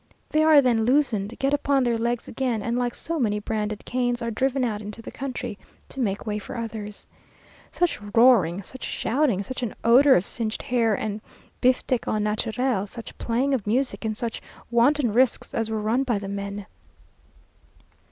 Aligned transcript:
They 0.31 0.41
are 0.43 0.63
then 0.63 0.83
loosened, 0.83 1.37
get 1.37 1.53
upon 1.53 1.83
their 1.83 1.95
legs 1.95 2.27
again, 2.27 2.63
and 2.63 2.75
like 2.75 2.95
so 2.95 3.19
many 3.19 3.37
branded 3.37 3.85
Cains, 3.85 4.19
are 4.19 4.31
driven 4.31 4.63
out 4.63 4.81
into 4.81 4.99
the 4.99 5.11
country, 5.11 5.59
to 5.89 5.99
make 5.99 6.25
way 6.25 6.39
for 6.39 6.57
others. 6.57 7.05
Such 7.71 8.01
roaring, 8.15 8.63
such 8.63 8.83
shouting, 8.83 9.43
such 9.43 9.61
an 9.61 9.75
odour 9.83 10.15
of 10.15 10.25
singed 10.25 10.63
hair 10.63 10.95
and 10.95 11.21
biftek 11.61 12.07
au 12.07 12.17
naturel, 12.17 12.87
such 12.87 13.15
playing 13.19 13.53
of 13.53 13.67
music, 13.67 14.03
and 14.03 14.17
such 14.17 14.41
wanton 14.71 15.13
risks 15.13 15.53
as 15.53 15.69
were 15.69 15.79
ran 15.79 16.01
by 16.01 16.17
the 16.17 16.27
men! 16.27 16.65